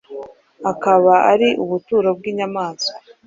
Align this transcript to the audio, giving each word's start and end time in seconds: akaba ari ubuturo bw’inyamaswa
akaba 0.71 1.13
ari 1.31 1.47
ubuturo 1.63 2.09
bw’inyamaswa 2.17 2.95